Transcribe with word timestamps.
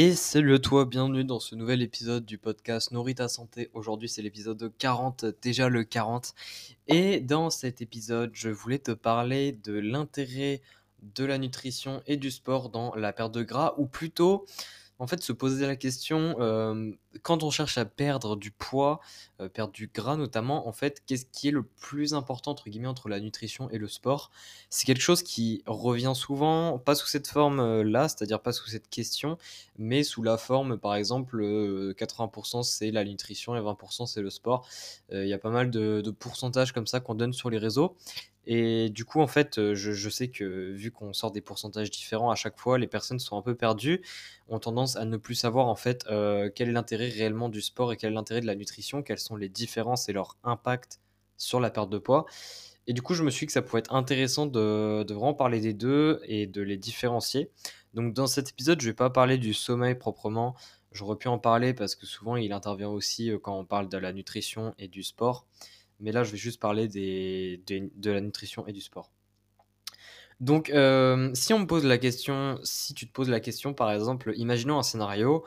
Et 0.00 0.14
salut 0.14 0.54
à 0.54 0.58
toi, 0.60 0.84
bienvenue 0.84 1.24
dans 1.24 1.40
ce 1.40 1.56
nouvel 1.56 1.82
épisode 1.82 2.24
du 2.24 2.38
podcast 2.38 2.92
Nourris 2.92 3.16
ta 3.16 3.26
santé. 3.26 3.68
Aujourd'hui 3.74 4.08
c'est 4.08 4.22
l'épisode 4.22 4.72
40, 4.78 5.24
déjà 5.42 5.68
le 5.68 5.82
40. 5.82 6.36
Et 6.86 7.18
dans 7.18 7.50
cet 7.50 7.82
épisode, 7.82 8.30
je 8.32 8.48
voulais 8.48 8.78
te 8.78 8.92
parler 8.92 9.58
de 9.64 9.72
l'intérêt 9.72 10.62
de 11.02 11.24
la 11.24 11.36
nutrition 11.36 12.00
et 12.06 12.16
du 12.16 12.30
sport 12.30 12.68
dans 12.68 12.94
la 12.94 13.12
perte 13.12 13.34
de 13.34 13.42
gras, 13.42 13.74
ou 13.76 13.86
plutôt 13.86 14.46
en 15.00 15.08
fait, 15.08 15.20
se 15.20 15.32
poser 15.32 15.66
la 15.66 15.74
question, 15.74 16.36
quand 17.22 17.42
on 17.42 17.50
cherche 17.50 17.78
à 17.78 17.84
perdre 17.84 18.36
du 18.36 18.50
poids, 18.50 19.00
perdre 19.54 19.72
du 19.72 19.88
gras 19.92 20.16
notamment, 20.16 20.68
en 20.68 20.72
fait, 20.72 21.02
qu'est-ce 21.06 21.24
qui 21.26 21.48
est 21.48 21.52
le 21.52 21.62
plus 21.62 22.14
important 22.14 22.50
entre 22.50 22.68
guillemets 22.68 22.88
entre 22.88 23.08
la 23.08 23.20
nutrition 23.20 23.70
et 23.70 23.78
le 23.78 23.88
sport? 23.88 24.30
C'est 24.70 24.84
quelque 24.84 25.00
chose 25.00 25.22
qui 25.22 25.62
revient 25.66 26.12
souvent, 26.14 26.78
pas 26.78 26.94
sous 26.94 27.06
cette 27.06 27.28
forme, 27.28 27.82
là, 27.82 28.08
c'est-à-dire 28.08 28.40
pas 28.40 28.52
sous 28.52 28.68
cette 28.68 28.88
question, 28.88 29.38
mais 29.78 30.02
sous 30.02 30.22
la 30.22 30.36
forme, 30.38 30.78
par 30.78 30.94
exemple, 30.94 31.42
80% 31.94 32.62
c'est 32.62 32.90
la 32.90 33.04
nutrition 33.04 33.56
et 33.56 33.60
20% 33.60 34.06
c'est 34.06 34.22
le 34.22 34.30
sport. 34.30 34.68
il 35.10 35.26
y 35.26 35.32
a 35.32 35.38
pas 35.38 35.50
mal 35.50 35.70
de 35.70 36.10
pourcentages 36.10 36.72
comme 36.72 36.86
ça 36.86 37.00
qu'on 37.00 37.14
donne 37.14 37.32
sur 37.32 37.50
les 37.50 37.58
réseaux 37.58 37.96
et 38.50 38.88
du 38.88 39.04
coup, 39.04 39.20
en 39.20 39.26
fait, 39.26 39.74
je 39.74 40.08
sais 40.08 40.28
que 40.28 40.72
vu 40.72 40.90
qu'on 40.90 41.12
sort 41.12 41.32
des 41.32 41.42
pourcentages 41.42 41.90
différents 41.90 42.30
à 42.30 42.34
chaque 42.34 42.58
fois, 42.58 42.78
les 42.78 42.86
personnes 42.86 43.18
sont 43.18 43.36
un 43.36 43.42
peu 43.42 43.54
perdues, 43.54 44.00
ont 44.48 44.58
tendance 44.58 44.96
à 44.96 45.04
ne 45.04 45.18
plus 45.18 45.34
savoir 45.34 45.66
en 45.66 45.76
fait 45.76 46.04
quel 46.54 46.70
est 46.70 46.72
l'intérêt 46.72 46.97
réellement 47.06 47.48
du 47.48 47.60
sport 47.60 47.92
et 47.92 47.96
quel 47.96 48.12
est 48.12 48.14
l'intérêt 48.14 48.40
de 48.40 48.46
la 48.46 48.54
nutrition, 48.56 49.02
quelles 49.02 49.18
sont 49.18 49.36
les 49.36 49.48
différences 49.48 50.08
et 50.08 50.12
leur 50.12 50.36
impact 50.42 51.00
sur 51.36 51.60
la 51.60 51.70
perte 51.70 51.90
de 51.90 51.98
poids. 51.98 52.26
Et 52.86 52.92
du 52.92 53.02
coup, 53.02 53.14
je 53.14 53.22
me 53.22 53.30
suis 53.30 53.44
dit 53.44 53.46
que 53.46 53.52
ça 53.52 53.62
pouvait 53.62 53.80
être 53.80 53.94
intéressant 53.94 54.46
de, 54.46 55.04
vraiment 55.08 55.34
parler 55.34 55.60
des 55.60 55.74
deux 55.74 56.20
et 56.24 56.46
de 56.46 56.62
les 56.62 56.76
différencier. 56.76 57.50
Donc, 57.94 58.14
dans 58.14 58.26
cet 58.26 58.50
épisode, 58.50 58.80
je 58.80 58.86
ne 58.86 58.90
vais 58.92 58.96
pas 58.96 59.10
parler 59.10 59.38
du 59.38 59.54
sommeil 59.54 59.94
proprement. 59.94 60.56
J'aurais 60.92 61.16
pu 61.16 61.28
en 61.28 61.38
parler 61.38 61.74
parce 61.74 61.94
que 61.94 62.06
souvent, 62.06 62.36
il 62.36 62.52
intervient 62.52 62.88
aussi 62.88 63.30
quand 63.42 63.58
on 63.58 63.64
parle 63.64 63.88
de 63.88 63.98
la 63.98 64.12
nutrition 64.12 64.74
et 64.78 64.88
du 64.88 65.02
sport 65.02 65.46
mais 66.00 66.12
là 66.12 66.24
je 66.24 66.32
vais 66.32 66.38
juste 66.38 66.60
parler 66.60 66.88
des, 66.88 67.62
de 67.66 68.10
la 68.10 68.20
nutrition 68.20 68.66
et 68.66 68.72
du 68.72 68.80
sport. 68.80 69.10
Donc, 70.40 70.70
euh, 70.70 71.30
si 71.34 71.52
on 71.52 71.58
me 71.58 71.66
pose 71.66 71.84
la 71.84 71.98
question, 71.98 72.60
si 72.62 72.94
tu 72.94 73.08
te 73.08 73.12
poses 73.12 73.28
la 73.28 73.40
question, 73.40 73.74
par 73.74 73.90
exemple, 73.90 74.32
imaginons 74.36 74.78
un 74.78 74.84
scénario, 74.84 75.44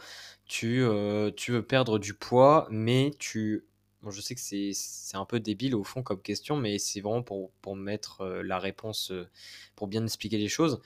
tu, 0.51 0.83
euh, 0.83 1.31
tu 1.31 1.51
veux 1.51 1.63
perdre 1.63 1.97
du 1.99 2.13
poids, 2.13 2.67
mais 2.69 3.11
tu... 3.19 3.65
Je 4.09 4.19
sais 4.19 4.35
que 4.35 4.41
c'est 4.41 5.17
un 5.17 5.25
peu 5.25 5.39
débile 5.39 5.75
au 5.75 5.83
fond 5.83 6.03
comme 6.03 6.21
question, 6.21 6.57
mais 6.57 6.79
c'est 6.79 7.01
vraiment 7.01 7.23
pour, 7.23 7.75
mettre 7.75 8.21
euh, 8.21 8.43
la 8.43 8.59
réponse, 8.59 9.13
pour 9.75 9.87
bien 9.87 10.03
expliquer 10.03 10.37
les 10.37 10.47
choses 10.47 10.81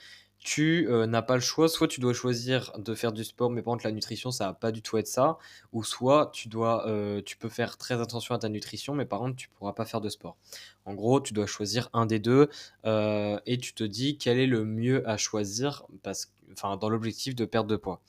tu 0.45 0.87
euh, 0.89 1.07
n'as 1.07 1.23
pas 1.23 1.33
le 1.33 1.41
choix, 1.41 1.67
soit 1.67 1.87
tu 1.87 1.99
dois 1.99 2.13
choisir 2.13 2.71
de 2.77 2.93
faire 2.93 3.11
du 3.11 3.23
sport, 3.23 3.49
mais 3.49 3.63
par 3.63 3.73
contre 3.73 3.85
la 3.85 3.91
nutrition, 3.91 4.29
ça 4.29 4.45
va 4.45 4.53
pas 4.53 4.71
du 4.71 4.83
tout 4.83 4.95
être 4.97 5.07
ça, 5.07 5.39
ou 5.73 5.83
soit 5.83 6.29
tu 6.33 6.49
dois, 6.49 6.87
euh, 6.87 7.19
tu 7.25 7.35
peux 7.35 7.49
faire 7.49 7.77
très 7.77 7.99
attention 7.99 8.35
à 8.35 8.37
ta 8.37 8.47
nutrition, 8.47 8.93
mais 8.93 9.05
par 9.05 9.19
contre 9.19 9.37
tu 9.37 9.49
pourras 9.49 9.73
pas 9.73 9.85
faire 9.85 10.01
de 10.01 10.09
sport. 10.09 10.37
En 10.85 10.93
gros, 10.93 11.19
tu 11.19 11.33
dois 11.33 11.47
choisir 11.47 11.89
un 11.93 12.05
des 12.05 12.19
deux, 12.19 12.47
euh, 12.85 13.39
et 13.47 13.57
tu 13.57 13.73
te 13.73 13.83
dis 13.83 14.19
quel 14.19 14.37
est 14.37 14.45
le 14.45 14.65
mieux 14.65 15.07
à 15.09 15.17
choisir, 15.17 15.83
parce, 16.03 16.31
dans 16.61 16.89
l'objectif 16.89 17.33
de 17.33 17.45
perdre 17.45 17.67
de 17.67 17.75
poids. 17.75 18.01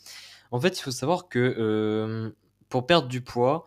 En 0.51 0.61
fait, 0.61 0.79
il 0.79 0.83
faut 0.83 0.91
savoir 0.91 1.29
que 1.29 2.35
pour 2.69 2.87
perdre 2.87 3.09
du 3.09 3.21
poids, 3.21 3.67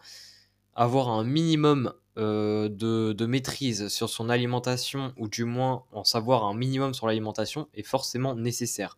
avoir 0.76 1.10
un 1.10 1.24
minimum 1.24 1.94
euh, 2.18 2.70
de, 2.70 3.26
maîtrise 3.26 3.88
sur 3.88 4.10
son 4.10 4.30
alimentation, 4.30 5.14
ou 5.18 5.28
du 5.28 5.46
moins 5.46 5.86
en 5.92 6.04
savoir 6.04 6.44
un 6.46 6.54
minimum 6.54 6.94
sur 6.94 7.08
l'alimentation, 7.08 7.68
est 7.74 7.84
forcément 7.84 8.36
nécessaire. 8.36 8.98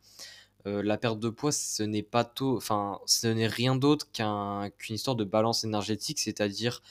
Euh, 0.67 0.81
la 0.83 0.97
perte 0.97 1.19
de 1.19 1.29
poids, 1.29 1.51
ce 1.51 1.83
n'est 1.83 2.03
pas 2.03 2.23
tôt, 2.23 2.57
enfin, 2.57 2.99
ce 3.05 3.27
n'est 3.27 3.47
rien 3.47 3.75
d'autre 3.75 4.07
qu'une 4.11 4.95
histoire 4.95 5.15
de 5.15 5.23
balance 5.23 5.63
énergétique, 5.63 6.19
c'est-à-dire 6.19 6.81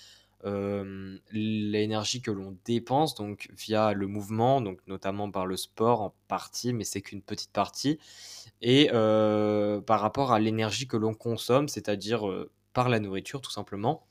euh, 0.44 1.18
l'énergie 1.32 2.22
que 2.22 2.30
l'on 2.30 2.56
dépense, 2.64 3.14
donc 3.14 3.50
via 3.56 3.92
le 3.92 4.06
mouvement, 4.06 4.60
donc 4.60 4.80
notamment 4.86 5.30
par 5.30 5.46
le 5.46 5.56
sport 5.56 6.00
en 6.02 6.14
partie, 6.28 6.72
mais 6.72 6.84
c'est 6.84 7.02
qu'une 7.02 7.22
petite 7.22 7.52
partie, 7.52 7.98
et 8.62 8.88
par 8.90 10.00
rapport 10.00 10.32
à 10.32 10.40
l'énergie 10.40 10.86
que 10.86 10.96
l'on 10.96 11.14
consomme, 11.14 11.68
c'est-à-dire 11.68 12.22
par 12.72 12.88
la 12.88 13.00
nourriture 13.00 13.40
tout 13.40 13.50
simplement 13.50 14.06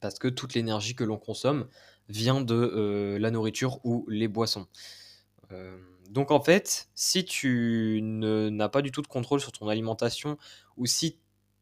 parce 0.00 0.18
que 0.18 0.28
toute 0.28 0.54
l'énergie 0.54 0.94
que 0.94 1.04
l'on 1.04 1.18
consomme 1.18 1.68
vient 2.08 2.40
de 2.40 2.54
euh, 2.54 3.18
la 3.18 3.30
nourriture 3.30 3.84
ou 3.84 4.04
les 4.08 4.28
boissons. 4.28 4.66
Euh, 5.52 5.78
donc 6.10 6.30
en 6.30 6.40
fait, 6.40 6.88
si 6.94 7.24
tu 7.24 8.00
n'as 8.02 8.68
pas 8.68 8.82
du 8.82 8.90
tout 8.90 9.02
de 9.02 9.06
contrôle 9.06 9.40
sur 9.40 9.52
ton 9.52 9.68
alimentation 9.68 10.38
ou 10.76 10.86
si 10.86 11.18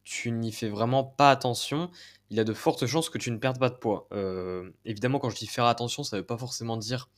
tu 0.09 0.31
n'y 0.33 0.53
fais 0.53 0.71
vraiment 0.71 1.05
pas 1.05 1.31
attention, 1.31 1.91
il 2.31 2.39
y 2.39 2.41
a 2.41 2.45
de 2.45 2.55
fortes 2.55 2.87
chances 2.87 3.11
que 3.11 3.19
tu 3.19 3.31
ne 3.31 3.37
perdes 3.37 3.59
pas 3.59 3.69
de 3.69 3.75
poids. 3.75 4.09
Euh, 4.13 4.71
évidemment, 4.87 5.19
quand 5.19 5.29
je 5.29 5.37
dis 5.37 5.47
faire 5.47 5.67
attention, 5.67 6.03
ça 6.03 6.17
ne 6.17 6.23
veut 6.23 6.27
pas 6.27 6.39
forcément 6.39 6.79
dire, 6.79 7.11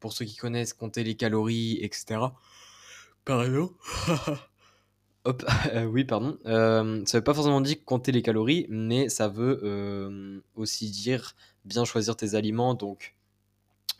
pour 0.00 0.12
ceux 0.12 0.24
qui 0.24 0.34
connaissent, 0.34 0.72
compter 0.72 1.04
les 1.04 1.14
calories, 1.14 1.78
etc. 1.80 2.18
Par 3.24 3.44
exemple. 3.44 3.74
Hop, 5.26 5.44
euh, 5.72 5.84
oui, 5.84 6.04
pardon. 6.04 6.36
Euh, 6.46 7.02
ça 7.06 7.18
veut 7.18 7.24
pas 7.24 7.34
forcément 7.34 7.60
dire 7.60 7.76
compter 7.84 8.10
les 8.10 8.20
calories, 8.20 8.66
mais 8.68 9.08
ça 9.08 9.28
veut 9.28 10.42
aussi 10.56 10.90
dire 10.90 11.36
bien 11.64 11.84
choisir 11.84 12.16
tes 12.16 12.34
aliments, 12.34 12.74
donc 12.74 13.14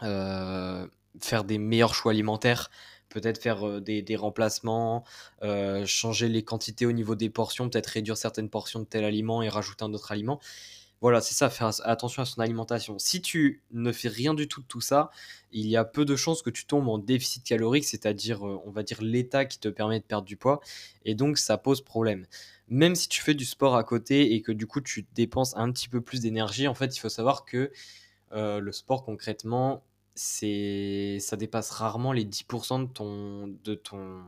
faire 0.01 1.45
des 1.45 1.59
meilleurs 1.59 1.95
choix 1.95 2.11
alimentaires, 2.11 2.69
peut-être 3.15 3.41
faire 3.41 3.81
des, 3.81 4.17
remplacements, 4.17 5.05
changer 5.87 6.29
les 6.29 6.43
quantités 6.43 6.85
au 6.85 6.93
niveau 6.93 7.15
des 7.15 7.31
portions, 7.31 7.71
peut-être 7.71 7.87
réduire 7.87 8.17
certaines 8.17 8.51
portions 8.51 8.81
de 8.81 8.85
tel 8.85 9.05
aliment 9.05 9.41
et 9.41 9.49
rajouter 9.49 9.85
un 9.85 9.95
autre 9.95 10.13
aliment. 10.13 10.41
Voilà, 11.01 11.21
c'est 11.21 11.35
ça, 11.35 11.51
faire 11.51 11.71
attention 11.85 12.23
à 12.23 12.25
son 12.25 12.41
alimentation. 12.41 12.99
Si 12.99 13.21
tu 13.21 13.63
ne 13.73 13.93
fais 13.93 14.09
rien 14.09 14.33
du 14.33 14.49
tout 14.49 14.63
de 14.63 14.67
tout 14.67 14.81
ça, 14.81 15.11
il 15.53 15.67
y 15.67 15.77
a 15.77 15.85
peu 15.85 16.05
de 16.05 16.17
chances 16.17 16.41
que 16.41 16.51
tu 16.51 16.65
tombes 16.65 16.89
en 16.89 16.99
déficit 16.99 17.45
calorique, 17.45 17.85
c'est-à-dire, 17.85 18.43
on 18.43 18.71
va 18.71 18.83
dire, 18.83 19.03
l'état 19.03 19.45
qui 19.45 19.59
te 19.59 19.69
permet 19.69 20.01
de 20.01 20.05
perdre 20.05 20.25
du 20.25 20.37
poids, 20.37 20.61
et 21.05 21.15
donc 21.15 21.37
ça 21.37 21.59
pose 21.59 21.83
problème. 21.83 22.27
Même 22.69 22.95
si 22.95 23.09
tu 23.09 23.21
fais 23.21 23.35
du 23.35 23.45
sport 23.45 23.77
à 23.77 23.85
côté 23.85 24.35
et 24.35 24.41
que 24.41 24.51
du 24.51 24.67
coup 24.67 24.81
tu 24.81 25.07
dépenses 25.15 25.55
un 25.57 25.71
petit 25.73 25.89
peu 25.91 26.01
plus 26.01 26.21
d'énergie, 26.21 26.67
en 26.67 26.75
fait, 26.75 26.97
il 26.97 27.01
faut 27.01 27.11
savoir 27.11 27.45
que 27.45 27.71
le 28.33 28.73
sport 28.73 29.05
concrètement, 29.05 29.85
c'est 30.15 31.19
ça 31.21 31.37
dépasse 31.37 31.71
rarement 31.71 32.13
les 32.13 32.25
10% 32.25 32.87
de 32.87 32.93
ton, 32.93 33.49
de 33.65 33.75
ton 33.75 34.23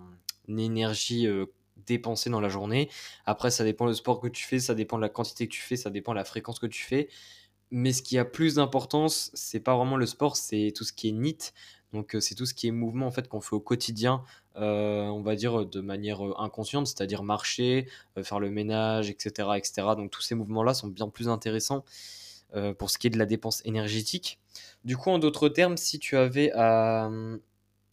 énergie 0.48 1.26
euh, 1.26 1.46
dépenser 1.86 2.30
dans 2.30 2.40
la 2.40 2.48
journée. 2.48 2.88
Après, 3.26 3.50
ça 3.50 3.64
dépend 3.64 3.86
du 3.88 3.94
sport 3.94 4.20
que 4.20 4.28
tu 4.28 4.44
fais, 4.44 4.58
ça 4.58 4.74
dépend 4.74 4.96
de 4.96 5.02
la 5.02 5.08
quantité 5.08 5.46
que 5.46 5.52
tu 5.52 5.60
fais, 5.60 5.76
ça 5.76 5.90
dépend 5.90 6.12
de 6.12 6.16
la 6.16 6.24
fréquence 6.24 6.58
que 6.58 6.66
tu 6.66 6.82
fais. 6.82 7.08
Mais 7.70 7.92
ce 7.92 8.02
qui 8.02 8.18
a 8.18 8.24
plus 8.24 8.56
d'importance, 8.56 9.30
c'est 9.34 9.60
pas 9.60 9.76
vraiment 9.76 9.96
le 9.96 10.06
sport, 10.06 10.36
c'est 10.36 10.72
tout 10.74 10.84
ce 10.84 10.92
qui 10.92 11.08
est 11.08 11.12
NIT. 11.12 11.52
Donc, 11.92 12.14
euh, 12.14 12.20
c'est 12.20 12.34
tout 12.34 12.46
ce 12.46 12.54
qui 12.54 12.68
est 12.68 12.72
mouvement 12.72 13.06
en 13.06 13.10
fait 13.10 13.28
qu'on 13.28 13.40
fait 13.40 13.54
au 13.54 13.60
quotidien, 13.60 14.24
euh, 14.56 15.04
on 15.06 15.22
va 15.22 15.36
dire 15.36 15.66
de 15.66 15.80
manière 15.80 16.20
inconsciente, 16.40 16.86
c'est-à-dire 16.86 17.22
marcher, 17.22 17.88
faire 18.22 18.40
le 18.40 18.50
ménage, 18.50 19.10
etc., 19.10 19.50
etc. 19.56 19.88
Donc, 19.96 20.10
tous 20.10 20.22
ces 20.22 20.34
mouvements-là 20.34 20.74
sont 20.74 20.88
bien 20.88 21.08
plus 21.08 21.28
intéressants 21.28 21.84
pour 22.78 22.90
ce 22.90 22.98
qui 22.98 23.06
est 23.06 23.10
de 23.10 23.18
la 23.18 23.26
dépense 23.26 23.60
énergétique. 23.64 24.40
Du 24.84 24.96
coup, 24.96 25.10
en 25.10 25.18
d'autres 25.18 25.48
termes, 25.48 25.76
si 25.76 25.98
tu 25.98 26.16
avais 26.16 26.50
à, 26.54 27.10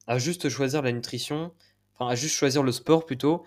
à 0.07 0.17
juste 0.17 0.47
choisir 0.49 0.81
la 0.81 0.91
nutrition, 0.91 1.51
enfin 1.95 2.09
à 2.09 2.15
juste 2.15 2.35
choisir 2.35 2.63
le 2.63 2.71
sport 2.71 3.05
plutôt, 3.05 3.43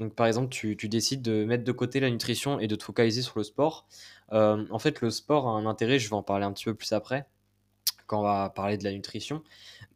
donc, 0.00 0.14
par 0.14 0.26
exemple, 0.26 0.48
tu, 0.48 0.74
décides 0.88 1.20
de 1.20 1.44
mettre 1.44 1.62
de 1.62 1.72
côté 1.72 2.00
la 2.00 2.10
nutrition 2.10 2.58
et 2.58 2.66
de 2.66 2.74
te 2.74 2.82
focaliser 2.82 3.20
sur 3.20 3.34
le 3.36 3.44
sport. 3.44 3.86
Euh, 4.32 4.64
en 4.70 4.78
fait, 4.78 5.02
le 5.02 5.10
sport 5.10 5.46
a 5.46 5.50
un 5.50 5.66
intérêt, 5.66 5.98
je 5.98 6.08
vais 6.08 6.16
en 6.16 6.22
parler 6.22 6.46
un 6.46 6.52
petit 6.52 6.64
peu 6.64 6.74
plus 6.74 6.92
après, 6.94 7.26
quand 8.06 8.20
on 8.20 8.22
va 8.22 8.48
parler 8.48 8.78
de 8.78 8.84
la 8.84 8.92
nutrition. 8.92 9.42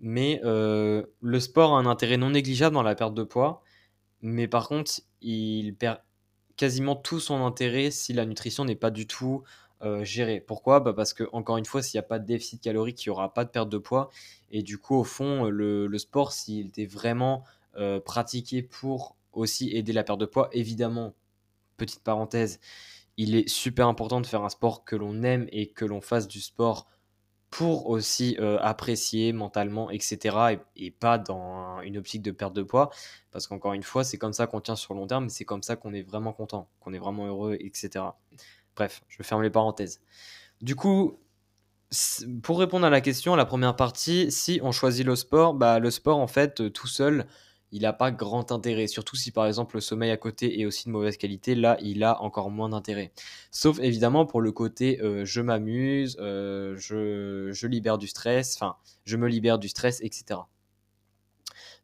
Mais 0.00 0.42
euh, 0.44 1.04
le 1.22 1.40
sport 1.40 1.74
a 1.74 1.78
un 1.78 1.86
intérêt 1.86 2.18
non 2.18 2.30
négligeable 2.30 2.74
dans 2.74 2.82
la 2.82 2.94
perte 2.94 3.14
de 3.14 3.22
poids. 3.24 3.62
Mais 4.20 4.46
par 4.46 4.68
contre, 4.68 4.92
il 5.22 5.74
perd 5.74 6.00
quasiment 6.56 6.96
tout 6.96 7.18
son 7.18 7.44
intérêt 7.44 7.90
si 7.90 8.12
la 8.12 8.26
nutrition 8.26 8.66
n'est 8.66 8.76
pas 8.76 8.90
du 8.90 9.06
tout 9.06 9.42
euh, 9.84 10.04
gérée. 10.04 10.40
Pourquoi? 10.40 10.80
Bah 10.80 10.92
Parce 10.92 11.12
que, 11.12 11.24
encore 11.32 11.56
une 11.56 11.64
fois, 11.64 11.82
s'il 11.82 11.98
n'y 11.98 12.04
a 12.04 12.08
pas 12.08 12.18
de 12.18 12.26
déficit 12.26 12.62
calorique, 12.62 13.04
il 13.04 13.08
n'y 13.08 13.12
aura 13.12 13.32
pas 13.32 13.44
de 13.44 13.50
perte 13.50 13.68
de 13.68 13.78
poids. 13.78 14.10
Et 14.50 14.62
du 14.62 14.78
coup, 14.78 14.96
au 14.96 15.04
fond, 15.04 15.44
le, 15.44 15.86
le 15.86 15.98
sport, 15.98 16.32
s'il 16.32 16.68
était 16.68 16.86
vraiment 16.86 17.44
pratiqué 18.04 18.62
pour 18.62 19.16
aussi 19.32 19.70
aider 19.70 19.92
la 19.92 20.04
perte 20.04 20.20
de 20.20 20.26
poids. 20.26 20.48
Évidemment, 20.52 21.14
petite 21.76 22.02
parenthèse, 22.02 22.60
il 23.16 23.34
est 23.34 23.48
super 23.48 23.88
important 23.88 24.20
de 24.20 24.26
faire 24.26 24.42
un 24.42 24.48
sport 24.48 24.84
que 24.84 24.96
l'on 24.96 25.22
aime 25.22 25.46
et 25.52 25.68
que 25.68 25.84
l'on 25.84 26.00
fasse 26.00 26.28
du 26.28 26.40
sport 26.40 26.88
pour 27.50 27.88
aussi 27.88 28.36
euh, 28.40 28.58
apprécier 28.60 29.32
mentalement, 29.32 29.88
etc. 29.90 30.56
Et, 30.74 30.90
pas 30.90 31.18
dans 31.18 31.80
une 31.82 31.96
optique 31.96 32.22
de 32.22 32.32
perte 32.32 32.52
de 32.52 32.64
poids. 32.64 32.90
Parce 33.30 33.46
qu'encore 33.46 33.74
une 33.74 33.84
fois, 33.84 34.02
c'est 34.02 34.18
comme 34.18 34.32
ça 34.32 34.48
qu'on 34.48 34.60
tient 34.60 34.74
sur 34.74 34.94
long 34.94 35.06
terme, 35.06 35.28
c'est 35.28 35.44
comme 35.44 35.62
ça 35.62 35.76
qu'on 35.76 35.92
est 35.92 36.02
vraiment 36.02 36.32
content, 36.32 36.68
qu'on 36.80 36.92
est 36.92 36.98
vraiment 36.98 37.26
heureux, 37.26 37.56
etc. 37.60 38.06
Bref, 38.76 39.02
je 39.08 39.22
ferme 39.22 39.42
les 39.42 39.50
parenthèses. 39.50 40.00
Du 40.60 40.76
coup, 40.76 41.18
pour 42.42 42.58
répondre 42.58 42.86
à 42.86 42.90
la 42.90 43.00
question, 43.00 43.36
la 43.36 43.44
première 43.44 43.76
partie, 43.76 44.30
si 44.32 44.60
on 44.62 44.72
choisit 44.72 45.06
le 45.06 45.16
sport, 45.16 45.54
bah, 45.54 45.78
le 45.78 45.90
sport, 45.90 46.18
en 46.18 46.26
fait, 46.26 46.72
tout 46.72 46.86
seul, 46.86 47.26
il 47.74 47.82
n'a 47.82 47.92
pas 47.92 48.12
grand 48.12 48.52
intérêt. 48.52 48.86
Surtout 48.86 49.16
si 49.16 49.32
par 49.32 49.46
exemple 49.46 49.74
le 49.74 49.80
sommeil 49.80 50.12
à 50.12 50.16
côté 50.16 50.60
est 50.60 50.64
aussi 50.64 50.84
de 50.86 50.90
mauvaise 50.92 51.16
qualité, 51.16 51.56
là 51.56 51.76
il 51.82 52.04
a 52.04 52.22
encore 52.22 52.48
moins 52.48 52.68
d'intérêt. 52.68 53.12
Sauf 53.50 53.80
évidemment 53.80 54.26
pour 54.26 54.40
le 54.40 54.52
côté 54.52 55.00
euh, 55.02 55.24
je 55.24 55.40
m'amuse, 55.40 56.16
euh, 56.20 56.76
je, 56.78 57.66
libère 57.66 57.98
du 57.98 58.06
stress, 58.06 58.54
enfin 58.54 58.76
je 59.04 59.16
me 59.16 59.26
libère 59.26 59.58
du 59.58 59.68
stress, 59.68 60.00
etc. 60.02 60.40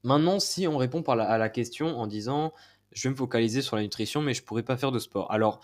Maintenant, 0.05 0.39
si 0.39 0.69
on 0.69 0.77
répond 0.77 1.03
à 1.03 1.39
la 1.39 1.49
question 1.49 1.99
en 1.99 2.07
disant 2.07 2.55
je 2.93 3.09
vais 3.09 3.13
me 3.13 3.17
focaliser 3.17 3.61
sur 3.61 3.75
la 3.75 3.83
nutrition, 3.83 4.23
mais 4.23 4.33
je 4.33 4.43
ne 4.43 4.47
pourrais 4.47 4.63
pas 4.63 4.77
faire 4.77 4.93
de 4.93 5.01
sport. 5.01 5.33
Alors 5.33 5.61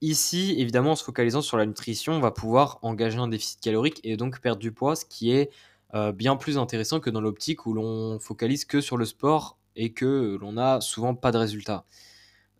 ici, 0.00 0.54
évidemment, 0.58 0.92
en 0.92 0.96
se 0.96 1.04
focalisant 1.04 1.42
sur 1.42 1.56
la 1.56 1.66
nutrition, 1.66 2.14
on 2.14 2.20
va 2.20 2.30
pouvoir 2.30 2.78
engager 2.82 3.18
un 3.18 3.28
déficit 3.28 3.60
calorique 3.60 4.00
et 4.04 4.16
donc 4.16 4.40
perdre 4.40 4.60
du 4.60 4.72
poids, 4.72 4.96
ce 4.96 5.04
qui 5.04 5.32
est 5.32 5.50
euh, 5.94 6.12
bien 6.12 6.36
plus 6.36 6.58
intéressant 6.58 7.00
que 7.00 7.10
dans 7.10 7.20
l'optique 7.20 7.66
où 7.66 7.72
l'on 7.72 8.18
focalise 8.18 8.64
que 8.64 8.80
sur 8.80 8.96
le 8.96 9.04
sport 9.04 9.58
et 9.76 9.92
que 9.92 10.36
l'on 10.40 10.52
n'a 10.52 10.80
souvent 10.80 11.14
pas 11.14 11.32
de 11.32 11.38
résultats. 11.38 11.84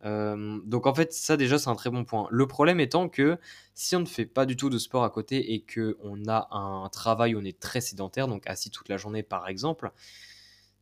Euh, 0.04 0.60
donc 0.64 0.86
en 0.86 0.94
fait, 0.94 1.12
ça 1.12 1.36
déjà 1.36 1.58
c'est 1.58 1.68
un 1.68 1.74
très 1.74 1.90
bon 1.90 2.04
point. 2.04 2.28
Le 2.30 2.46
problème 2.46 2.80
étant 2.80 3.08
que 3.08 3.38
si 3.74 3.96
on 3.96 4.00
ne 4.00 4.06
fait 4.06 4.26
pas 4.26 4.46
du 4.46 4.56
tout 4.56 4.70
de 4.70 4.78
sport 4.78 5.04
à 5.04 5.10
côté 5.10 5.54
et 5.54 5.60
que 5.60 5.96
on 6.02 6.28
a 6.28 6.48
un 6.52 6.88
travail 6.88 7.34
où 7.34 7.40
on 7.40 7.44
est 7.44 7.58
très 7.58 7.80
sédentaire, 7.80 8.28
donc 8.28 8.46
assis 8.46 8.70
toute 8.70 8.88
la 8.88 8.96
journée 8.96 9.22
par 9.22 9.48
exemple, 9.48 9.90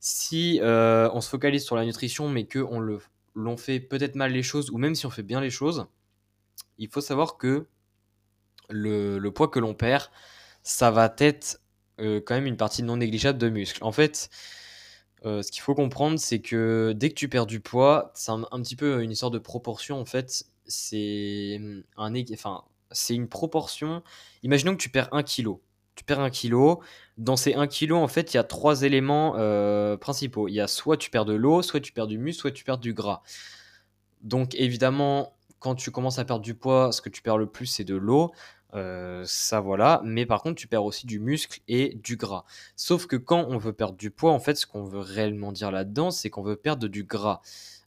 si 0.00 0.60
euh, 0.62 1.08
on 1.12 1.20
se 1.20 1.28
focalise 1.30 1.64
sur 1.64 1.76
la 1.76 1.84
nutrition 1.84 2.28
mais 2.28 2.44
que 2.44 2.58
l'on 3.34 3.56
fait 3.56 3.80
peut-être 3.80 4.14
mal 4.14 4.32
les 4.32 4.42
choses 4.42 4.70
ou 4.70 4.78
même 4.78 4.94
si 4.94 5.06
on 5.06 5.10
fait 5.10 5.22
bien 5.22 5.40
les 5.40 5.50
choses, 5.50 5.86
il 6.78 6.88
faut 6.88 7.00
savoir 7.00 7.36
que 7.36 7.66
le, 8.68 9.28
poids 9.30 9.48
que 9.48 9.58
l'on 9.58 9.74
perd, 9.74 10.10
ça 10.62 10.90
va 10.90 11.14
être 11.18 11.60
euh, 12.00 12.20
quand 12.24 12.34
même 12.34 12.46
une 12.46 12.56
partie 12.56 12.82
non 12.82 12.96
négligeable 12.96 13.38
de 13.38 13.48
muscles. 13.48 13.82
En 13.84 13.92
fait, 13.92 14.30
euh, 15.24 15.42
ce 15.42 15.50
qu'il 15.50 15.62
faut 15.62 15.74
comprendre, 15.74 16.18
c'est 16.18 16.40
que 16.40 16.92
dès 16.96 17.08
que 17.10 17.14
tu 17.14 17.28
perds 17.28 17.46
du 17.46 17.60
poids, 17.60 18.12
c'est 18.14 18.30
un, 18.30 18.62
petit 18.62 18.76
peu 18.76 19.02
une 19.02 19.10
histoire 19.10 19.30
de 19.30 19.38
proportion. 19.38 20.00
En 20.00 20.04
fait, 20.04 20.44
c'est 20.66 21.60
un, 21.96 22.12
enfin, 22.32 22.64
c'est 22.90 23.14
une 23.14 23.28
proportion. 23.28 24.02
Imaginons 24.42 24.72
que 24.72 24.82
tu 24.82 24.90
perds 24.90 25.08
1 25.12 25.22
kg. 25.22 25.56
Tu 25.94 26.04
perds 26.04 26.20
1 26.20 26.30
kg. 26.30 26.76
Dans 27.16 27.36
ces 27.36 27.54
1 27.54 27.66
kg, 27.66 27.92
en 27.92 28.08
fait, 28.08 28.34
il 28.34 28.36
y 28.36 28.40
a 28.40 28.44
trois 28.44 28.82
éléments 28.82 29.34
euh, 29.36 29.96
principaux. 29.96 30.48
Il 30.48 30.54
y 30.54 30.60
a 30.60 30.66
soit 30.68 30.96
tu 30.96 31.10
perds 31.10 31.24
de 31.24 31.34
l'eau, 31.34 31.62
soit 31.62 31.80
tu 31.80 31.92
perds 31.92 32.06
du 32.06 32.18
muscle, 32.18 32.42
soit 32.42 32.52
tu 32.52 32.64
perds 32.64 32.78
du 32.78 32.92
gras. 32.92 33.22
Donc 34.22 34.54
évidemment, 34.56 35.35
quand 35.66 35.74
tu 35.74 35.90
commences 35.90 36.20
à 36.20 36.24
perdre 36.24 36.44
du 36.44 36.54
poids, 36.54 36.92
ce 36.92 37.00
que 37.00 37.08
tu 37.08 37.22
perds 37.22 37.38
le 37.38 37.46
plus, 37.46 37.66
c'est 37.66 37.82
de 37.82 37.96
l'eau. 37.96 38.30
Euh, 38.74 39.24
ça 39.26 39.58
voilà, 39.58 40.00
mais 40.04 40.24
par 40.24 40.42
contre 40.42 40.54
tu 40.54 40.68
perds 40.68 40.84
aussi 40.84 41.06
du 41.08 41.18
muscle 41.18 41.60
et 41.66 41.98
du 42.04 42.16
gras. 42.16 42.44
Sauf 42.76 43.06
que 43.08 43.16
quand 43.16 43.46
on 43.48 43.58
veut 43.58 43.72
perdre 43.72 43.96
du 43.96 44.12
poids, 44.12 44.30
en 44.30 44.38
fait 44.38 44.54
ce 44.54 44.64
qu'on 44.64 44.84
veut 44.84 45.00
réellement 45.00 45.50
dire 45.50 45.72
là-dedans, 45.72 46.12
c'est 46.12 46.30
qu'on 46.30 46.42
veut 46.42 46.54
perdre 46.54 46.86
du 46.86 47.02
gras. 47.02 47.40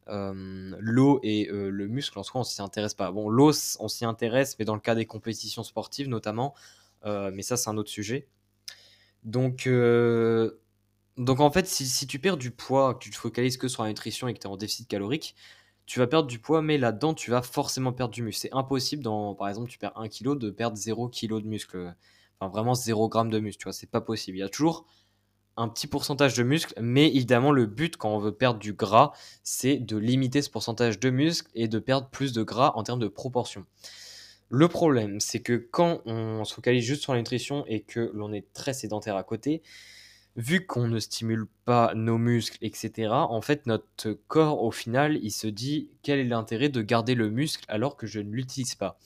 Euh, 0.09 0.75
l'eau 0.79 1.21
et 1.23 1.47
euh, 1.49 1.69
le 1.69 1.87
muscle 1.87 2.19
en 2.19 2.23
soi 2.23 2.41
on 2.41 2.43
s'y 2.43 2.61
intéresse 2.61 2.95
pas. 2.95 3.11
Bon 3.11 3.29
l'eau 3.29 3.53
on 3.79 3.87
s'y 3.87 4.03
intéresse 4.03 4.57
mais 4.59 4.65
dans 4.65 4.75
le 4.75 4.81
cas 4.81 4.95
des 4.95 5.05
compétitions 5.05 5.63
sportives 5.63 6.09
notamment, 6.09 6.53
mais 7.05 7.43
ça 7.43 7.55
c'est 7.55 7.69
un 7.69 7.77
autre 7.77 7.91
sujet. 7.91 8.27
Donc, 9.23 9.69
donc 11.17 11.39
en 11.39 11.51
fait 11.51 11.65
si, 11.65 11.85
si, 11.87 12.07
tu 12.07 12.19
perds 12.19 12.37
du 12.37 12.51
poids, 12.51 12.95
que 12.95 12.99
tu 12.99 13.09
te 13.09 13.15
focalises 13.15 13.55
que 13.55 13.69
sur 13.69 13.83
la 13.83 13.89
nutrition 13.89 14.27
et 14.27 14.33
que 14.33 14.39
tu 14.39 14.47
es 14.47 14.49
en 14.49 14.57
déficit 14.57 14.87
calorique, 14.89 15.33
tu 15.89 15.97
vas 15.97 16.05
perdre 16.05 16.27
du 16.27 16.37
poids, 16.37 16.61
mais 16.61 16.77
là-dedans, 16.77 17.15
tu 17.15 17.31
vas 17.31 17.41
forcément 17.41 17.91
perdre 17.91 18.13
du 18.13 18.21
muscle. 18.21 18.41
C'est 18.41 18.53
impossible, 18.53 19.01
dans, 19.01 19.33
par 19.33 19.49
exemple, 19.49 19.71
tu 19.71 19.79
perds 19.79 19.97
1 19.97 20.07
kg, 20.07 20.37
de 20.37 20.51
perdre 20.51 20.77
0 20.77 21.09
kg 21.09 21.41
de 21.41 21.47
muscle. 21.47 21.95
Enfin, 22.39 22.51
vraiment 22.51 22.75
0 22.75 23.09
g 23.11 23.29
de 23.29 23.39
muscle, 23.39 23.59
tu 23.59 23.63
vois, 23.63 23.73
c'est 23.73 23.89
pas 23.89 23.99
possible. 23.99 24.37
Il 24.37 24.41
y 24.41 24.43
a 24.43 24.49
toujours 24.49 24.85
un 25.57 25.67
petit 25.67 25.87
pourcentage 25.87 26.35
de 26.35 26.43
muscle, 26.43 26.75
mais 26.79 27.07
évidemment, 27.07 27.51
le 27.51 27.65
but 27.65 27.97
quand 27.97 28.15
on 28.15 28.19
veut 28.19 28.31
perdre 28.31 28.59
du 28.59 28.73
gras, 28.73 29.13
c'est 29.43 29.77
de 29.77 29.97
limiter 29.97 30.43
ce 30.43 30.51
pourcentage 30.51 30.99
de 30.99 31.09
muscle 31.09 31.49
et 31.55 31.67
de 31.67 31.79
perdre 31.79 32.07
plus 32.09 32.33
de 32.33 32.43
gras 32.43 32.71
en 32.75 32.83
termes 32.83 32.99
de 32.99 33.07
proportion. 33.07 33.65
Le 34.49 34.67
problème, 34.67 35.19
c'est 35.19 35.39
que 35.39 35.53
quand 35.53 36.01
on 36.05 36.45
se 36.45 36.53
focalise 36.53 36.85
juste 36.85 37.01
sur 37.01 37.13
la 37.13 37.19
nutrition 37.19 37.65
et 37.65 37.81
que 37.81 38.11
l'on 38.13 38.31
est 38.31 38.53
très 38.53 38.73
sédentaire 38.73 39.15
à 39.15 39.23
côté, 39.23 39.63
vu 40.39 40.65
qu'on 40.65 40.87
ne 40.87 40.99
stimule 40.99 41.47
pas 41.65 41.93
nos 41.95 42.17
muscles, 42.17 42.57
etc., 42.61 43.09
en 43.11 43.41
fait, 43.41 43.65
notre 43.67 44.13
corps, 44.29 44.63
au 44.63 44.71
final, 44.71 45.19
il 45.21 45.31
se 45.31 45.47
dit 45.47 45.89
quel 46.01 46.17
est 46.17 46.23
l'intérêt 46.23 46.69
de 46.69 46.81
garder 46.81 47.13
le 47.13 47.29
muscle 47.29 47.65
alors 47.67 47.97
que 47.97 48.07
je 48.07 48.21
ne 48.21 48.31
l'utilise 48.31 48.75
pas? 48.75 48.97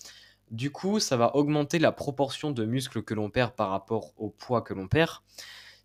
Du 0.51 0.69
coup, 0.69 0.99
ça 0.99 1.17
va 1.17 1.35
augmenter 1.35 1.79
la 1.79 1.91
proportion 1.91 2.51
de 2.51 2.65
muscles 2.65 3.01
que 3.01 3.15
l'on 3.15 3.31
perd 3.31 3.53
par 3.53 3.71
rapport 3.71 4.13
au 4.17 4.29
poids 4.29 4.61
que 4.61 4.75
l'on 4.75 4.87
perd. 4.87 5.21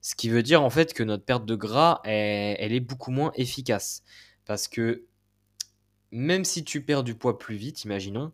Ce 0.03 0.15
qui 0.15 0.29
veut 0.29 0.43
dire 0.43 0.63
en 0.63 0.69
fait 0.69 0.93
que 0.93 1.03
notre 1.03 1.25
perte 1.25 1.47
de 1.47 1.55
gras, 1.55 2.03
elle, 2.05 2.73
est 2.73 2.81
beaucoup 2.81 3.11
moins 3.11 3.33
efficace. 3.35 4.03
Parce 4.45 4.69
que 4.69 5.07
même 6.13 6.45
si 6.45 6.63
tu 6.63 6.85
perds 6.85 7.05
du 7.05 7.15
poids 7.15 7.39
plus 7.39 7.57
vite, 7.57 7.85
imaginons, 7.85 8.33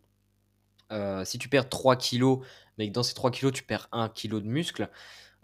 euh, 0.91 1.25
si 1.25 1.39
tu 1.39 1.49
perds 1.49 1.69
3 1.69 1.95
kg, 1.95 2.41
mais 2.77 2.89
que 2.89 2.93
dans 2.93 3.05
ces 3.05 3.15
3 3.15 3.31
kg 3.31 3.53
tu 3.53 3.63
perds 3.63 3.89
1 3.93 4.09
kg 4.09 4.41
de 4.41 4.49
muscle, 4.49 4.91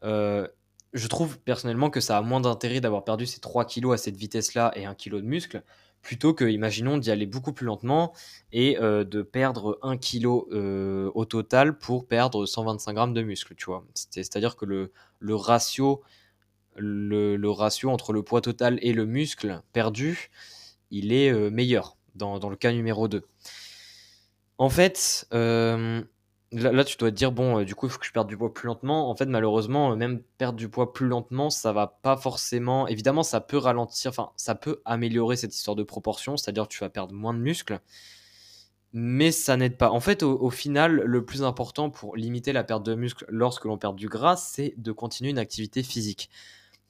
euh, 0.03 0.49
je 0.93 1.07
trouve 1.07 1.39
personnellement 1.39 1.91
que 1.91 2.01
ça 2.01 2.19
a 2.19 2.23
moins 2.23 2.41
d'intérêt 2.41 2.81
d'avoir 2.81 3.05
perdu 3.05 3.27
ces 3.27 3.41
3 3.41 3.65
kilos 3.65 3.95
à 3.95 3.97
cette 4.03 4.17
vitesse-là 4.17 4.73
et 4.75 4.87
1 4.87 4.95
kg 4.95 5.17
de 5.17 5.21
muscle, 5.23 5.63
plutôt 6.03 6.35
que, 6.35 6.45
imaginons, 6.45 6.99
d'y 6.99 7.11
aller 7.11 7.27
beaucoup 7.27 7.53
plus 7.53 7.67
lentement 7.67 8.13
et 8.53 8.79
euh, 8.79 9.05
de 9.05 9.23
perdre 9.23 9.79
1 9.83 9.99
kg 9.99 10.27
euh, 10.27 11.11
au 11.15 11.25
total 11.25 11.79
pour 11.79 12.07
perdre 12.07 12.47
125 12.47 12.95
grammes 12.95 13.15
de 13.15 13.23
muscle, 13.23 13.55
tu 13.55 13.67
vois. 13.67 13.85
C'est-à-dire 13.95 14.57
que 14.57 14.65
le, 14.65 14.93
le 15.19 15.35
ratio, 15.35 16.03
le, 16.77 17.37
ratio 17.51 17.91
entre 17.91 18.13
le 18.13 18.23
poids 18.23 18.41
total 18.41 18.79
et 18.83 18.93
le 18.93 19.05
muscle 19.07 19.63
perdu, 19.73 20.31
il 20.91 21.13
est 21.13 21.31
euh, 21.31 21.51
meilleur 21.51 21.97
dans, 22.15 22.39
dans, 22.39 22.49
le 22.51 22.57
cas 22.57 22.73
numéro 22.73 23.07
2. 23.07 23.23
En 24.59 24.71
fait, 24.71 25.27
Là, 26.53 26.83
tu 26.83 26.97
dois 26.97 27.13
te 27.13 27.17
dire, 27.17 27.31
bon, 27.31 27.61
euh, 27.61 27.65
du 27.65 27.77
coup, 27.77 27.87
il 27.87 27.91
faut 27.91 28.01
que 28.01 28.07
je 28.07 28.13
perde 28.13 28.27
du 28.27 28.37
poids 28.37 28.53
plus 28.53 28.67
lentement. 28.67 29.09
En 29.09 29.15
fait, 29.15 29.27
malheureusement, 29.27 29.93
euh, 29.93 29.97
même 29.97 30.21
perdre 30.37 30.59
du 30.59 30.69
poids 30.69 30.93
plus 30.93 31.07
lentement, 31.07 31.49
ça 31.49 31.73
va 31.73 31.87
pas 31.87 32.17
forcément. 32.17 32.89
Évidemment, 32.89 33.23
ça 33.23 33.41
peut 33.41 33.57
ralentir, 33.57 34.09
enfin, 34.11 34.33
ça 34.37 34.57
peut 34.57 34.83
améliorer 34.85 35.37
cette 35.37 35.55
histoire 35.55 35.77
de 35.77 35.85
proportion, 35.85 36.37
c'est-à-dire 36.37 36.65
que 36.65 36.73
tu 36.73 36.81
vas 36.81 36.91
perdre 36.91 37.15
moins 37.15 37.35
de 37.35 37.39
muscles, 37.39 37.79
mais 38.93 39.31
ça 39.31 39.57
n'aide 39.57 39.77
pas. 39.77 39.91
En 39.91 40.01
fait, 40.01 40.25
au, 40.25 40.51
final, 40.51 40.97
le 41.05 41.25
plus 41.25 41.45
important 41.45 41.89
pour 41.91 42.17
limiter 42.17 42.53
la 42.53 42.65
perte 42.65 42.85
de 42.85 42.97
muscle 42.97 43.25
lorsque 43.29 43.65
l'on 43.65 43.79
perd 43.79 43.95
du 43.95 44.09
gras, 44.09 44.37
c'est 44.37 44.75
de 44.77 44.91
continuer 44.91 45.31
une 45.31 45.39
activité 45.39 45.85
physique. 45.85 46.31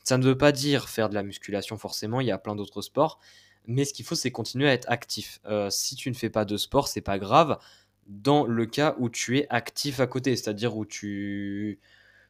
Ça 0.04 0.16
ne 0.16 0.24
veut 0.24 0.38
pas 0.38 0.52
dire 0.52 0.88
faire 0.88 1.10
de 1.10 1.14
la 1.14 1.22
musculation 1.22 1.76
forcément, 1.76 2.22
il 2.22 2.26
y 2.26 2.30
a 2.30 2.38
plein 2.38 2.56
d'autres 2.56 2.80
sports, 2.80 3.18
mais 3.66 3.84
ce 3.84 3.92
qu'il 3.92 4.06
faut, 4.06 4.14
c'est 4.14 4.30
continuer 4.30 4.68
à 4.68 4.72
être 4.72 4.90
actif. 4.90 5.40
Euh, 5.44 5.68
si 5.68 5.96
tu 5.96 6.08
ne 6.10 6.14
fais 6.14 6.30
pas 6.30 6.46
de 6.46 6.56
sport, 6.56 6.88
c'est 6.88 7.02
pas 7.02 7.18
grave 7.18 7.58
dans 8.10 8.44
le 8.44 8.66
cas 8.66 8.96
où 8.98 9.08
tu 9.08 9.38
es 9.38 9.46
actif 9.50 10.00
à 10.00 10.06
côté, 10.06 10.36
c'est-à-dire 10.36 10.76
où 10.76 10.84
tu... 10.84 11.78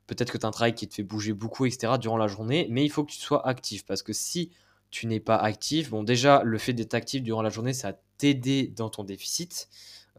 Peut-être 0.06 0.32
que 0.32 0.38
tu 0.38 0.44
as 0.44 0.48
un 0.48 0.52
travail 0.52 0.74
qui 0.74 0.88
te 0.88 0.94
fait 0.94 1.02
bouger 1.02 1.32
beaucoup, 1.32 1.66
etc. 1.66 1.94
durant 1.98 2.16
la 2.16 2.26
journée, 2.26 2.66
mais 2.70 2.84
il 2.84 2.90
faut 2.90 3.04
que 3.04 3.12
tu 3.12 3.18
sois 3.18 3.46
actif, 3.46 3.86
parce 3.86 4.02
que 4.02 4.12
si 4.12 4.50
tu 4.90 5.06
n'es 5.06 5.20
pas 5.20 5.36
actif, 5.36 5.90
bon 5.90 6.02
déjà, 6.02 6.42
le 6.44 6.58
fait 6.58 6.72
d'être 6.72 6.94
actif 6.94 7.22
durant 7.22 7.42
la 7.42 7.50
journée, 7.50 7.72
ça 7.72 7.92
va 7.92 7.98
t'aider 8.18 8.66
dans 8.76 8.90
ton 8.90 9.04
déficit. 9.04 9.68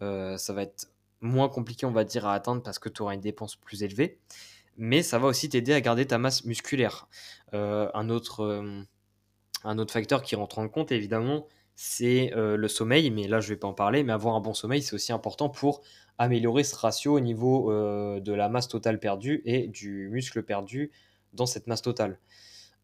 Euh, 0.02 0.38
ça 0.38 0.54
va 0.54 0.64
être 0.64 0.90
moins 1.20 1.50
compliqué, 1.50 1.86
on 1.86 1.92
va 1.92 2.04
dire, 2.04 2.26
à 2.26 2.34
atteindre 2.34 2.64
parce 2.64 2.80
que 2.80 2.90
tu 2.90 3.02
auras 3.02 3.14
une 3.14 3.22
dépense 3.22 3.56
plus 3.56 3.84
élevée. 3.84 4.18
Mais 4.78 5.04
ça 5.04 5.20
va 5.20 5.28
aussi 5.28 5.50
t'aider 5.50 5.74
à 5.74 5.82
garder 5.82 6.08
ta 6.08 6.18
masse 6.18 6.46
musculaire. 6.46 7.08
Euh, 7.54 7.92
un, 7.94 8.10
autre, 8.10 8.42
euh, 8.44 8.82
un 9.64 9.78
autre 9.78 9.94
facteur 9.94 10.24
qui 10.24 10.36
rentre 10.36 10.58
en 10.60 10.70
compte, 10.70 10.92
évidemment, 10.92 11.48
c'est 11.84 12.32
euh, 12.36 12.58
le 12.58 12.68
sommeil, 12.68 13.10
mais 13.10 13.28
là 13.28 13.40
je 13.40 13.48
ne 13.48 13.56
vais 13.56 13.60
pas 13.60 13.68
en 13.68 13.74
parler, 13.74 14.04
mais 14.04 14.14
avoir 14.14 14.36
un 14.36 14.40
bon 14.40 14.54
sommeil, 14.54 14.84
c'est 14.84 14.94
aussi 14.94 15.12
important 15.12 15.50
pour 15.50 15.82
améliorer 16.20 16.64
ce 16.64 16.76
ratio 16.76 17.16
au 17.16 17.20
niveau 17.20 17.72
euh, 17.72 18.20
de 18.20 18.34
la 18.34 18.50
masse 18.50 18.68
totale 18.68 19.00
perdue 19.00 19.42
et 19.46 19.66
du 19.66 20.08
muscle 20.12 20.44
perdu 20.44 20.92
dans 21.34 21.48
cette 21.48 21.66
masse 21.66 21.82
totale. 21.82 22.20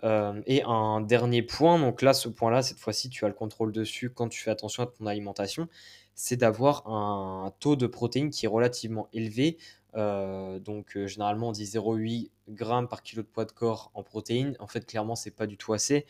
Euh, 0.04 0.42
et 0.48 0.64
un 0.64 1.02
dernier 1.02 1.44
point, 1.44 1.78
donc 1.78 2.02
là, 2.02 2.16
ce 2.16 2.28
point-là, 2.28 2.64
cette 2.64 2.80
fois-ci, 2.80 3.10
tu 3.10 3.24
as 3.24 3.28
le 3.28 3.36
contrôle 3.36 3.72
dessus 3.72 4.10
quand 4.10 4.30
tu 4.30 4.42
fais 4.42 4.50
attention 4.50 4.82
à 4.82 4.88
ton 4.88 5.06
alimentation, 5.06 5.70
c'est 6.16 6.38
d'avoir 6.38 6.88
un 6.88 7.54
taux 7.60 7.76
de 7.76 7.86
protéines 7.86 8.32
qui 8.32 8.48
est 8.48 8.50
relativement 8.50 9.10
élevé. 9.14 9.60
donc 9.94 10.98
généralement, 11.06 11.50
on 11.50 11.52
dit 11.52 11.66
0,8 11.66 12.32
g 12.48 12.66
par 12.90 13.04
kilo 13.04 13.22
de 13.22 13.28
poids 13.28 13.46
de 13.46 13.52
corps 13.52 13.92
en 13.94 14.02
protéines. 14.02 14.56
En 14.58 14.66
fait, 14.66 14.88
clairement, 14.88 15.16
c'est 15.16 15.30
pas 15.30 15.46
du 15.46 15.56
tout 15.56 15.74
assez 15.74 16.08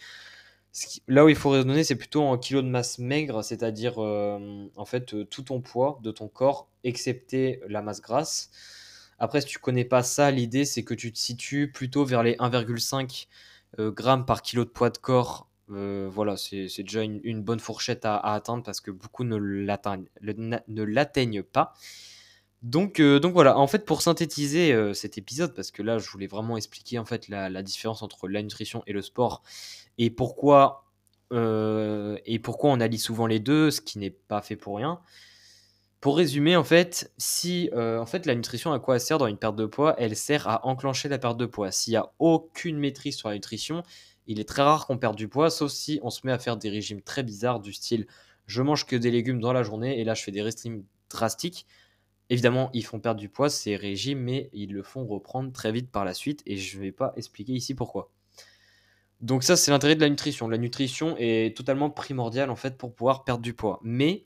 là 1.08 1.26
où 1.26 1.30
il 1.30 1.36
faut 1.36 1.50
raisonner, 1.50 1.84
c'est 1.84 1.96
plutôt 1.96 2.24
en 2.24 2.38
kilos 2.38 2.64
de 2.64 2.70
masse 2.70 3.00
maigre, 3.00 3.44
c'est-à-dire 3.44 4.02
euh, 4.04 4.68
en 4.76 4.86
fait 4.86 5.14
euh, 5.14 5.26
tout 5.26 5.44
ton 5.44 5.62
poids 5.62 6.00
de 6.04 6.12
ton 6.12 6.28
corps, 6.28 6.70
excepté 6.84 7.62
la 7.68 7.82
masse 7.82 8.02
grasse. 8.02 8.52
Après, 9.20 9.42
si 9.42 9.48
tu 9.48 9.60
connais 9.60 9.86
pas 9.86 10.04
ça, 10.04 10.30
l'idée 10.32 10.66
c'est 10.66 10.84
que 10.84 10.94
tu 10.94 11.12
te 11.12 11.18
situes 11.18 11.72
plutôt 11.72 12.06
vers 12.06 12.24
les 12.24 12.36
1,5 12.36 13.28
euh, 13.80 13.92
grammes 13.92 14.26
par 14.26 14.42
kilo 14.42 14.66
de 14.66 14.70
poids 14.70 14.90
de 14.90 14.98
corps. 14.98 15.48
voilà, 15.68 16.38
c'est 16.38 16.70
déjà 16.78 17.02
une, 17.04 17.42
bonne 17.42 17.60
fourchette 17.60 18.06
à, 18.06 18.18
atteindre 18.18 18.64
parce 18.64 18.82
que 18.82 18.92
beaucoup 18.92 19.24
ne 19.24 19.38
l'atteignent 20.84 21.44
pas. 21.44 21.74
Donc, 22.64 23.00
donc 23.02 23.34
voilà, 23.34 23.58
en 23.58 23.68
fait, 23.68 23.86
pour 23.86 24.02
synthétiser 24.02 24.94
cet 24.94 25.18
épisode, 25.18 25.54
parce 25.54 25.72
que 25.72 25.84
là, 25.84 26.00
je 26.00 26.10
voulais 26.10 26.28
vraiment 26.28 26.58
expliquer 26.58 26.98
en 26.98 27.06
fait 27.06 27.28
la 27.28 27.62
différence 27.64 28.02
entre 28.02 28.28
la 28.28 28.42
nutrition 28.42 28.84
et 28.88 28.94
le 28.94 29.02
sport 29.02 29.44
et 29.98 30.10
pourquoi 30.10 30.88
euh, 31.34 32.18
et 32.26 32.40
pourquoi 32.40 32.72
on 32.72 32.80
allie 32.80 33.00
souvent 33.00 33.28
les 33.28 33.40
deux, 33.40 33.72
ce 33.72 33.82
qui 33.82 34.00
n'est 34.00 34.12
pas 34.12 34.42
fait 34.42 34.56
pour 34.56 34.78
rien. 34.78 35.00
Pour 36.00 36.18
résumer, 36.18 36.56
en 36.56 36.64
fait, 36.64 37.12
si 37.18 37.70
euh, 37.74 38.00
en 38.00 38.06
fait 38.06 38.26
la 38.26 38.36
nutrition 38.36 38.72
à 38.72 38.80
quoi 38.80 38.96
elle 38.96 39.02
sert 39.02 39.18
dans 39.18 39.28
une 39.28 39.38
perte 39.38 39.56
de 39.56 39.66
poids 39.66 39.96
Elle 39.98 40.16
sert 40.16 40.48
à 40.48 40.66
enclencher 40.66 41.10
la 41.10 41.18
perte 41.18 41.38
de 41.38 41.46
poids. 41.46 41.72
S'il 41.72 41.92
n'y 41.92 41.98
a 41.98 42.12
aucune 42.20 42.78
maîtrise 42.78 43.18
sur 43.18 43.30
la 43.30 43.36
nutrition, 43.36 43.84
il 44.28 44.40
est 44.40 44.48
très 44.48 44.62
rare 44.62 44.86
qu'on 44.86 44.98
perde 44.98 45.16
du 45.16 45.28
poids, 45.28 45.50
sauf 45.50 45.72
si 45.72 46.00
on 46.04 46.10
se 46.10 46.22
met 46.26 46.32
à 46.32 46.40
faire 46.40 46.58
des 46.58 46.70
régimes 46.70 47.02
très 47.02 47.24
bizarres 47.24 47.60
du 47.60 47.74
style 47.74 48.08
je 48.46 48.62
mange 48.62 48.86
que 48.86 48.96
des 48.96 49.12
légumes 49.12 49.42
dans 49.42 49.52
la 49.52 49.62
journée 49.62 50.00
et 50.00 50.06
là 50.06 50.14
je 50.14 50.24
fais 50.24 50.32
des 50.32 50.42
régimes 50.42 50.84
drastiques. 51.10 51.66
Évidemment, 52.30 52.70
ils 52.74 52.86
font 52.86 53.00
perdre 53.00 53.20
du 53.20 53.30
poids 53.30 53.50
ces 53.50 53.76
régimes, 53.76 54.20
mais 54.20 54.50
ils 54.54 54.74
le 54.74 54.84
font 54.84 55.06
reprendre 55.06 55.52
très 55.52 55.72
vite 55.72 55.90
par 55.92 56.04
la 56.04 56.14
suite 56.14 56.42
et 56.46 56.58
je 56.58 56.78
ne 56.78 56.84
vais 56.84 56.92
pas 56.92 57.14
expliquer 57.16 57.54
ici 57.54 57.74
pourquoi. 57.74 58.12
Donc 59.22 59.44
ça, 59.44 59.56
c'est 59.56 59.72
l'intérêt 59.72 59.96
de 59.96 60.02
la 60.02 60.10
nutrition. 60.10 60.48
La 60.48 60.58
nutrition 60.58 61.16
est 61.18 61.56
totalement 61.56 61.90
primordiale 61.90 62.50
en 62.50 62.56
fait 62.56 62.78
pour 62.78 62.94
pouvoir 62.94 63.24
perdre 63.24 63.42
du 63.42 63.54
poids. 63.54 63.80
Mais 63.82 64.26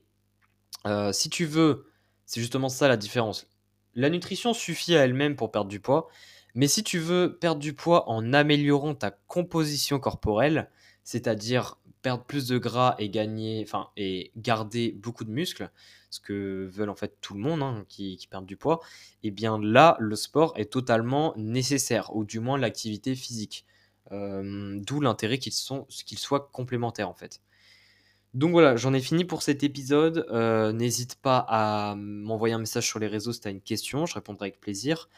euh, 0.86 1.12
si 1.12 1.30
tu 1.30 1.44
veux, 1.44 1.86
c'est 2.26 2.40
justement 2.40 2.68
ça 2.68 2.88
la 2.88 2.96
différence. 2.96 3.48
La 3.94 4.10
nutrition 4.10 4.52
suffit 4.52 4.96
à 4.96 5.04
elle-même 5.04 5.36
pour 5.36 5.50
perdre 5.50 5.70
du 5.70 5.80
poids, 5.80 6.08
mais 6.54 6.66
si 6.66 6.82
tu 6.82 6.98
veux 6.98 7.38
perdre 7.40 7.60
du 7.60 7.72
poids 7.72 8.08
en 8.10 8.32
améliorant 8.32 8.94
ta 8.94 9.10
composition 9.10 9.98
corporelle, 9.98 10.70
c'est-à-dire 11.04 11.78
perdre 12.02 12.24
plus 12.24 12.48
de 12.48 12.58
gras 12.58 12.94
et 12.98 13.08
gagner, 13.08 13.62
enfin, 13.66 13.88
et 13.96 14.32
garder 14.36 14.92
beaucoup 14.92 15.24
de 15.24 15.30
muscles, 15.30 15.70
ce 16.10 16.20
que 16.20 16.68
veulent 16.72 16.90
en 16.90 16.96
fait 16.96 17.16
tout 17.20 17.34
le 17.34 17.40
monde 17.40 17.62
hein, 17.62 17.84
qui, 17.88 18.16
qui 18.16 18.26
perd 18.26 18.44
du 18.44 18.56
poids, 18.56 18.80
et 19.22 19.28
eh 19.28 19.30
bien 19.30 19.58
là, 19.58 19.96
le 20.00 20.16
sport 20.16 20.52
est 20.56 20.70
totalement 20.72 21.32
nécessaire, 21.36 22.14
ou 22.14 22.24
du 22.24 22.40
moins 22.40 22.58
l'activité 22.58 23.14
physique. 23.14 23.64
D'où 24.10 25.00
l'intérêt 25.00 25.38
qu'ils 25.38 25.52
soient 26.18 26.50
complémentaires 26.52 27.08
en 27.08 27.14
fait. 27.14 27.40
Donc 28.34 28.52
voilà, 28.52 28.76
j'en 28.76 28.94
ai 28.94 29.00
fini 29.00 29.24
pour 29.24 29.42
cet 29.42 29.62
épisode. 29.62 30.26
Euh, 30.30 30.72
n'hésite 30.72 31.16
pas 31.16 31.44
à 31.48 31.94
m'envoyer 31.96 32.54
un 32.54 32.58
message 32.58 32.86
sur 32.86 32.98
les 32.98 33.06
réseaux 33.06 33.32
si 33.32 33.40
tu 33.40 33.48
as 33.48 33.50
une 33.50 33.60
question, 33.60 34.06
je 34.06 34.14
répondrai 34.14 34.46
avec 34.46 34.60
plaisir. 34.60 35.10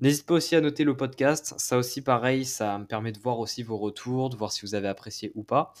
N'hésite 0.00 0.26
pas 0.26 0.34
aussi 0.34 0.54
à 0.54 0.60
noter 0.60 0.84
le 0.84 0.96
podcast, 0.96 1.54
ça 1.56 1.76
aussi 1.76 2.02
pareil, 2.02 2.44
ça 2.44 2.78
me 2.78 2.84
permet 2.84 3.10
de 3.10 3.18
voir 3.18 3.40
aussi 3.40 3.62
vos 3.62 3.78
retours, 3.78 4.30
de 4.30 4.36
voir 4.36 4.52
si 4.52 4.62
vous 4.62 4.74
avez 4.74 4.88
apprécié 4.88 5.32
ou 5.34 5.42
pas. 5.42 5.72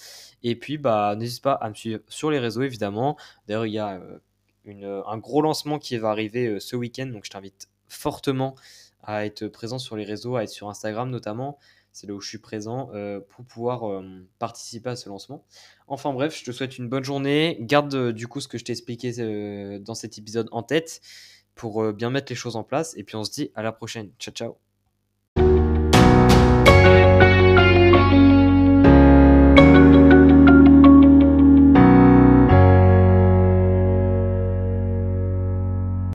Et 0.42 0.56
puis 0.56 0.76
bah 0.76 1.14
n'hésite 1.16 1.42
pas 1.42 1.52
à 1.52 1.68
me 1.68 1.74
suivre 1.74 2.00
sur 2.08 2.30
les 2.30 2.38
réseaux 2.38 2.62
évidemment. 2.62 3.16
D'ailleurs 3.46 3.66
il 3.66 3.72
y 3.72 3.78
a 3.78 4.00
euh, 4.66 5.02
un 5.06 5.18
gros 5.18 5.40
lancement 5.40 5.78
qui 5.78 5.96
va 5.98 6.10
arriver 6.10 6.58
ce 6.60 6.74
week-end, 6.76 7.06
donc 7.06 7.24
je 7.24 7.30
t'invite 7.30 7.68
fortement 7.86 8.56
à 9.02 9.24
être 9.24 9.46
présent 9.46 9.78
sur 9.78 9.96
les 9.96 10.04
réseaux, 10.04 10.36
à 10.36 10.42
être 10.42 10.50
sur 10.50 10.68
Instagram 10.68 11.10
notamment 11.10 11.58
c'est 11.98 12.06
là 12.06 12.14
où 12.14 12.20
je 12.20 12.28
suis 12.28 12.38
présent 12.38 12.90
euh, 12.94 13.20
pour 13.20 13.44
pouvoir 13.44 13.90
euh, 13.90 14.02
participer 14.38 14.90
à 14.90 14.96
ce 14.96 15.08
lancement. 15.08 15.44
Enfin 15.88 16.12
bref, 16.12 16.36
je 16.38 16.44
te 16.44 16.52
souhaite 16.52 16.78
une 16.78 16.88
bonne 16.88 17.02
journée. 17.02 17.56
Garde 17.60 17.94
euh, 17.94 18.12
du 18.12 18.28
coup 18.28 18.40
ce 18.40 18.46
que 18.46 18.56
je 18.56 18.64
t'ai 18.64 18.72
expliqué 18.72 19.12
dans 19.80 19.94
cet 19.94 20.18
épisode 20.18 20.48
en 20.52 20.62
tête 20.62 21.00
pour 21.58 21.92
bien 21.92 22.08
mettre 22.08 22.32
les 22.32 22.36
choses 22.36 22.56
en 22.56 22.64
place. 22.64 22.96
Et 22.96 23.04
puis 23.04 23.16
on 23.16 23.24
se 23.24 23.30
dit 23.30 23.50
à 23.54 23.62
la 23.62 23.72
prochaine. 23.72 24.10
Ciao 24.18 24.32
ciao 24.32 24.67